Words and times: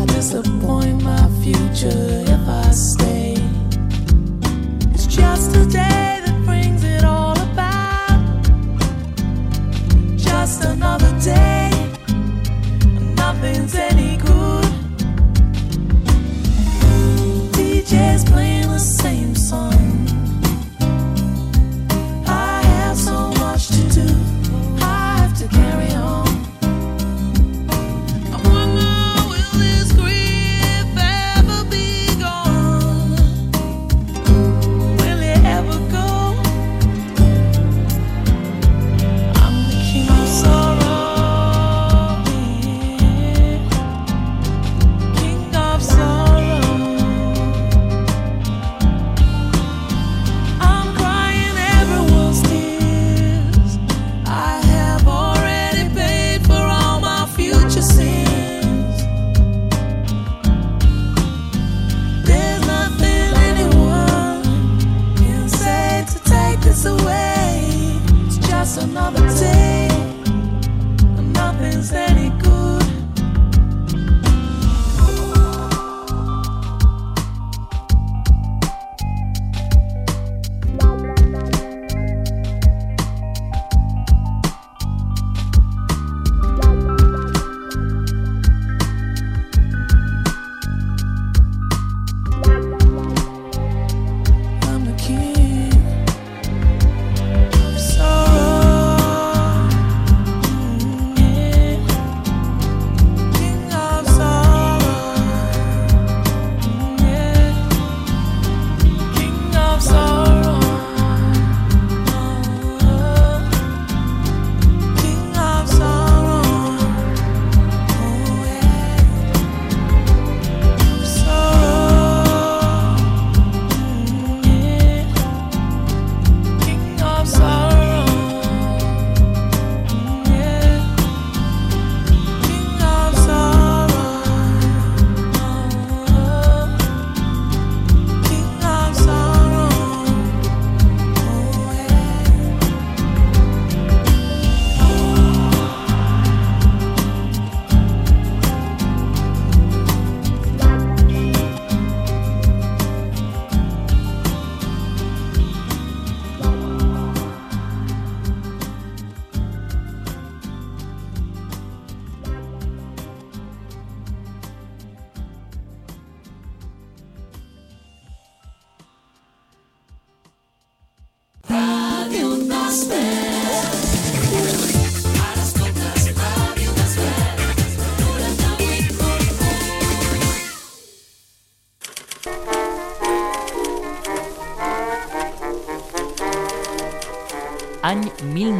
I 0.00 0.06
disappoint 0.06 1.02
my 1.02 1.28
future 1.42 2.24
if 2.26 2.48
I 2.48 2.70
stay. 2.70 3.34
It's 4.94 5.06
just 5.06 5.54
a 5.54 5.66
day 5.66 6.22
that 6.24 6.42
brings 6.46 6.82
it 6.84 7.04
all 7.04 7.38
about. 7.38 8.42
Just 10.16 10.64
another 10.64 11.12
day, 11.20 11.68
nothing's 13.14 13.74
any 13.74 14.16
good. 14.16 14.64
DJ's 17.52 18.24
playing 18.24 18.70
the 18.70 18.78
same 18.78 19.34
song. 19.34 20.08
I 22.26 22.62
have 22.62 22.96
so 22.96 23.28
much 23.32 23.68
to 23.68 23.82
do, 24.00 24.08
I 24.80 25.18
have 25.18 25.36
to 25.40 25.48
carry 25.48 25.92
on. 25.92 26.29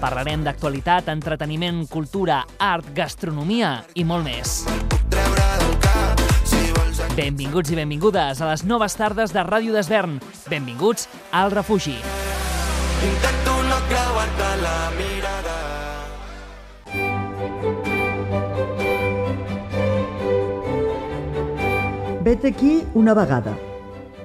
Parlarem 0.00 0.44
d'actualitat, 0.44 1.08
entreteniment, 1.08 1.86
cultura, 1.88 2.42
art, 2.60 2.88
gastronomia 2.94 3.78
i 3.94 4.04
molt 4.04 4.26
més. 4.26 4.64
Benvinguts 7.16 7.72
i 7.72 7.78
benvingudes 7.78 8.42
a 8.42 8.50
les 8.50 8.64
noves 8.68 8.92
tardes 8.98 9.32
de 9.32 9.40
Ràdio 9.46 9.72
d'Esvern. 9.72 10.18
Benvinguts 10.52 11.08
al 11.32 11.50
refugi. 11.54 11.96
Intento 13.06 13.54
no 13.70 13.78
creuar-te 13.88 14.50
la 14.60 14.76
mirada. 14.98 15.56
Vet 22.26 22.44
aquí 22.44 22.82
una 22.94 23.14
vegada. 23.14 23.56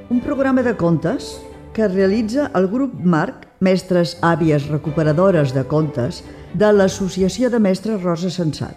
Un 0.09 0.19
programa 0.19 0.63
de 0.63 0.75
contes 0.75 1.39
que 1.73 1.87
realitza 1.87 2.49
el 2.55 2.67
grup 2.67 2.93
Marc, 3.03 3.47
mestres 3.59 4.17
àvies 4.21 4.67
recuperadores 4.69 5.53
de 5.55 5.63
contes, 5.63 6.21
de 6.53 6.71
l'Associació 6.75 7.49
de 7.49 7.59
Mestres 7.63 8.01
Rosa 8.03 8.31
Sensat. 8.33 8.75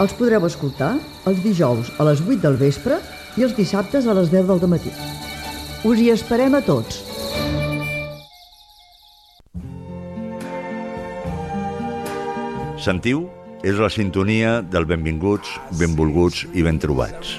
Els 0.00 0.14
podreu 0.18 0.46
escoltar 0.48 0.94
els 1.28 1.42
dijous 1.44 1.92
a 2.00 2.06
les 2.08 2.22
8 2.24 2.40
del 2.42 2.56
vespre 2.58 2.98
i 3.38 3.44
els 3.46 3.54
dissabtes 3.56 4.08
a 4.08 4.16
les 4.16 4.32
10 4.32 4.48
del 4.50 4.70
matí. 4.70 4.92
Us 5.84 6.00
hi 6.00 6.10
esperem 6.10 6.56
a 6.56 6.62
tots. 6.64 7.02
Sentiu? 12.84 13.28
És 13.64 13.78
la 13.80 13.88
sintonia 13.88 14.58
del 14.60 14.84
benvinguts, 14.84 15.54
benvolguts 15.80 16.44
i 16.52 16.66
ben 16.66 16.76
trobats. 16.82 17.38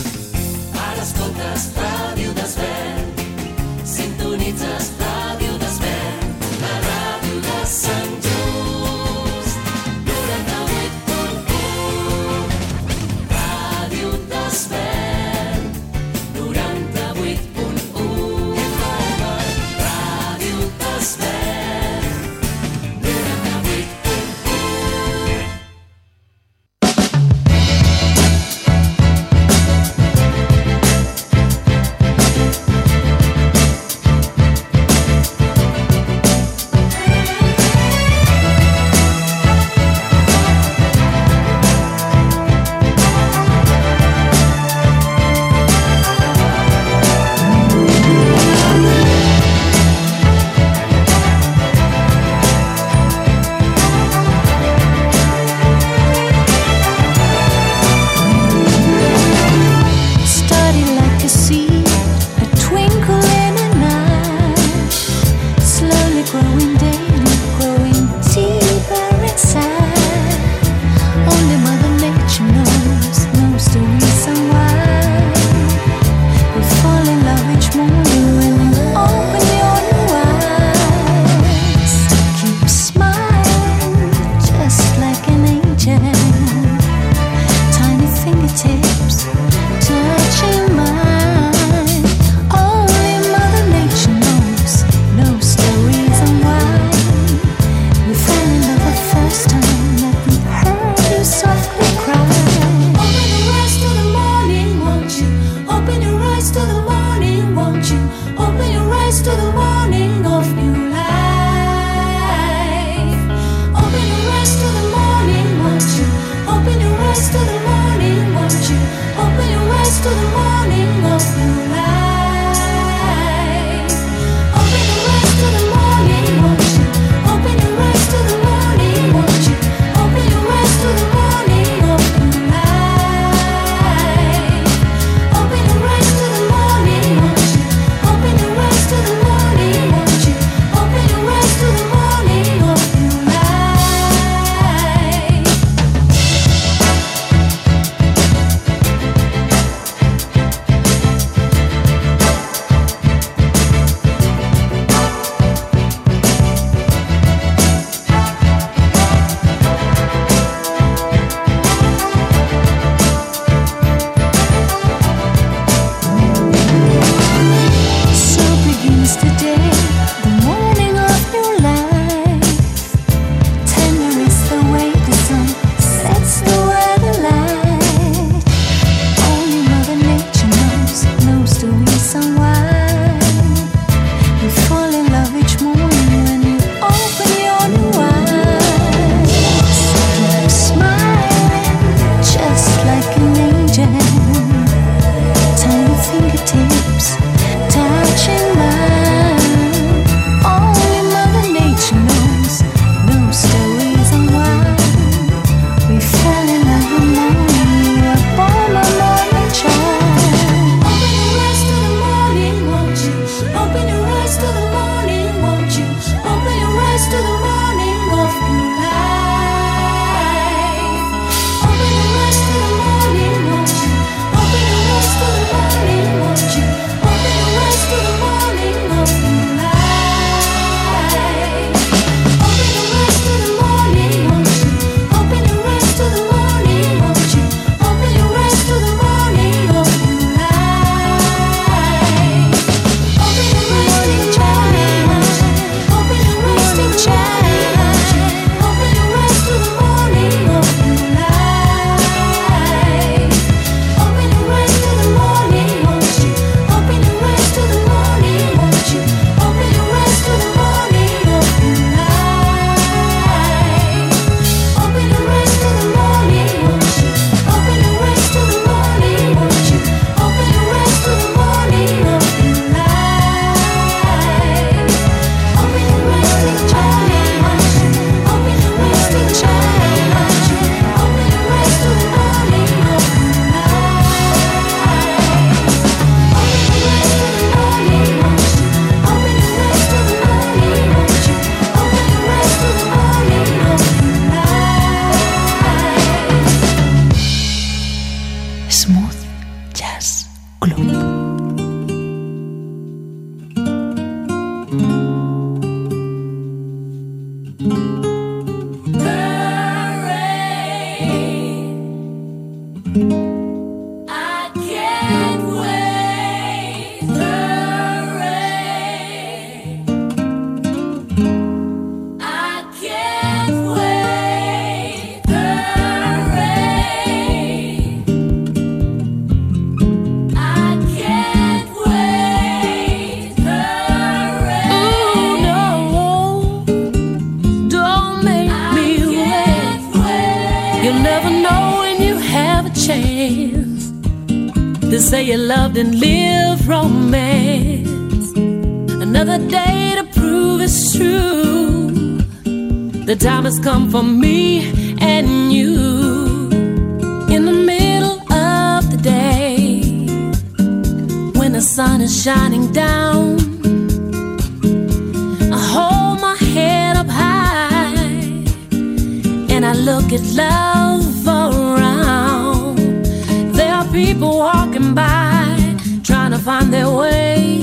people 374.21 374.37
walking 374.37 374.93
by, 374.93 375.75
trying 376.03 376.29
to 376.29 376.37
find 376.37 376.71
their 376.71 376.91
way 376.91 377.59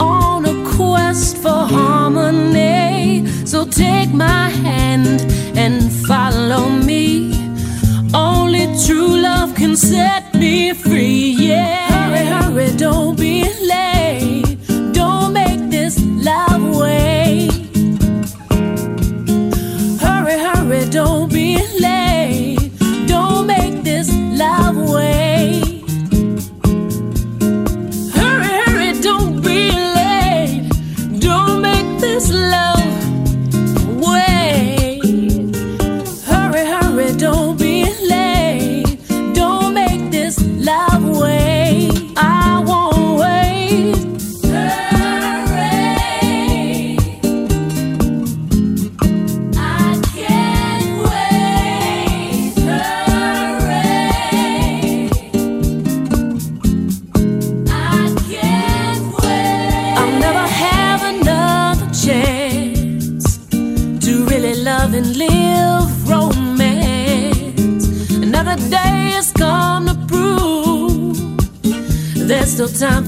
on 0.00 0.44
a 0.44 0.56
quest 0.74 1.36
for 1.36 1.60
harmony. 1.76 3.24
So 3.46 3.64
take 3.64 4.12
my 4.12 4.48
hand 4.48 5.20
and 5.56 5.92
follow 6.08 6.68
me. 6.68 7.32
Only 8.12 8.66
true 8.86 9.20
love 9.20 9.54
can 9.54 9.76
set 9.76 10.34
me 10.34 10.72
free, 10.72 11.36
yeah. 11.38 11.77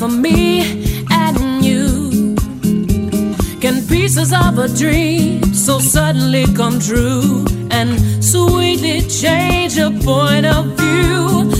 for 0.00 0.08
me 0.08 0.62
and 1.10 1.62
you. 1.62 2.34
Can 3.60 3.86
pieces 3.86 4.32
of 4.32 4.56
a 4.58 4.66
dream 4.66 5.44
so 5.52 5.78
suddenly 5.78 6.46
come 6.54 6.80
true 6.80 7.44
and 7.70 7.90
sweetly 8.24 9.02
change 9.02 9.76
a 9.76 9.90
point 10.02 10.46
of 10.46 10.64
view? 10.78 11.59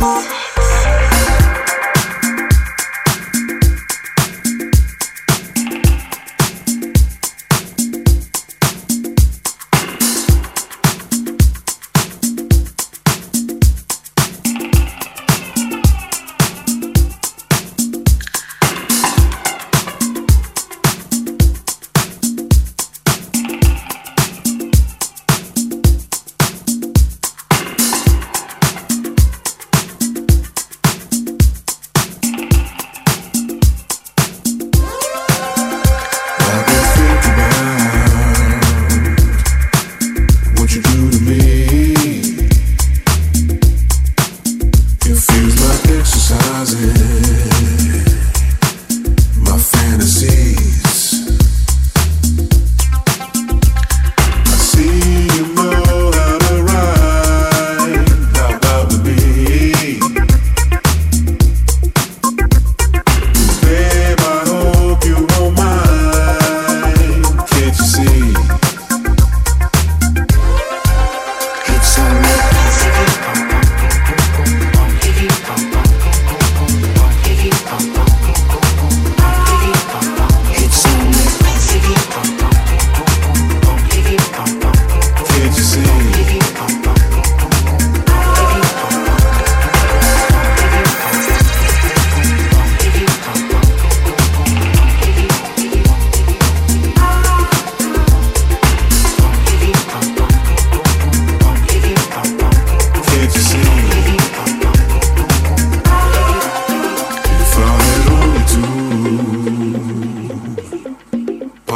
Beats. 0.00 0.37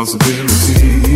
responsibility. 0.05 1.12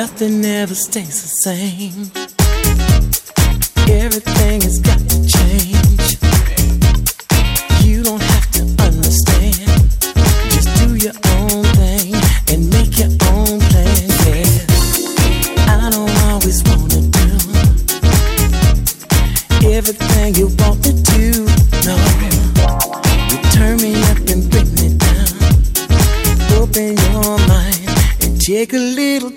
Nothing 0.00 0.42
ever 0.46 0.74
stays 0.74 1.20
the 1.20 1.28
same. 1.44 2.10
Everything 3.86 4.62
has 4.62 4.78
got 4.78 4.98
to 5.10 5.26
change. 5.26 5.89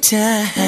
time. 0.04 0.63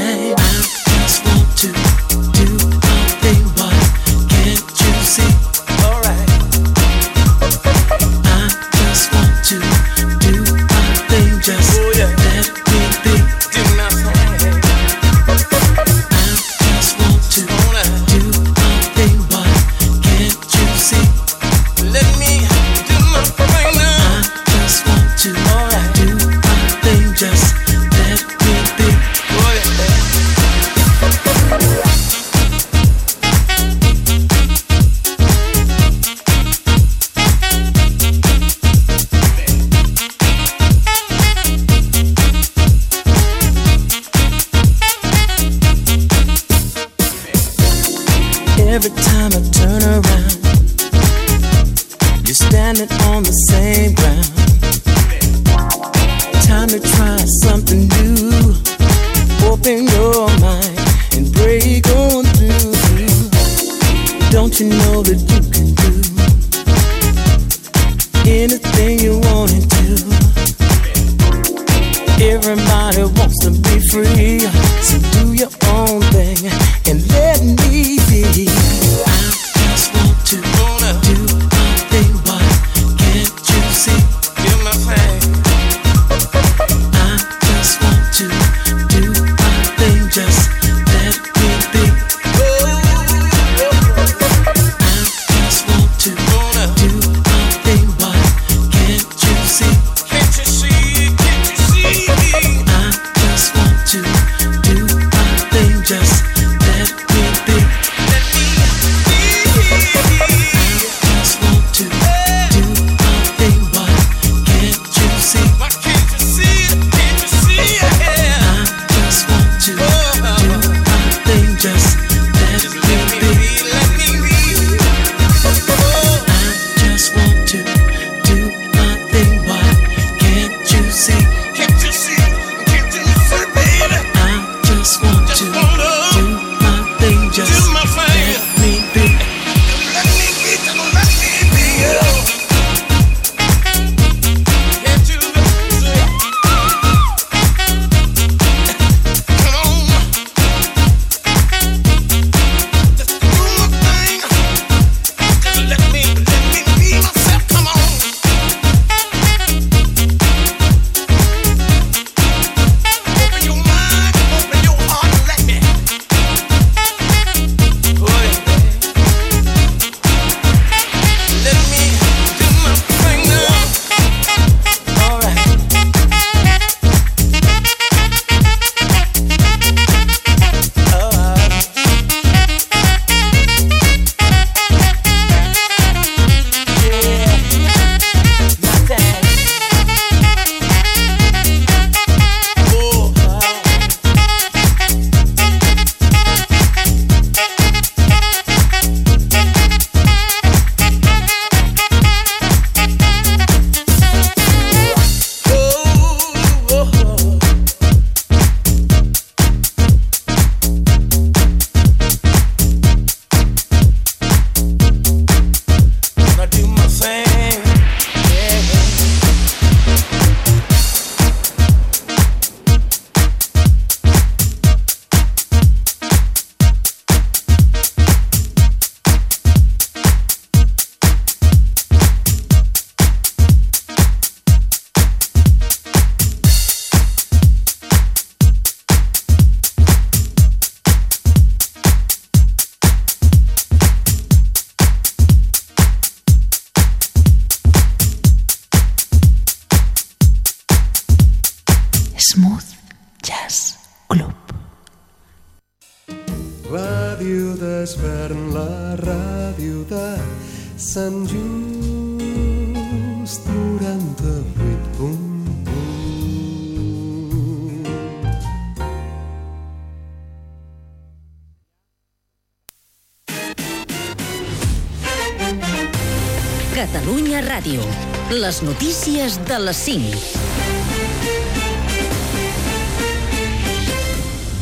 De 279.57 279.63
les 279.63 279.77
5. 279.77 280.15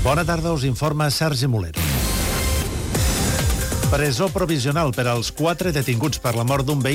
Bona 0.04 0.26
tarda, 0.26 0.52
us 0.54 0.64
informa 0.68 1.10
Sergi 1.10 1.48
Molet. 1.48 1.78
Presó 3.90 4.28
provisional 4.30 4.92
per 4.94 5.08
als 5.10 5.32
quatre 5.34 5.72
detinguts 5.74 6.20
per 6.22 6.36
la 6.38 6.44
mort 6.46 6.68
d'un 6.68 6.82
veí 6.84 6.92